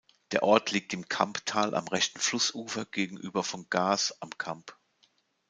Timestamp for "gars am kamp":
3.69-4.75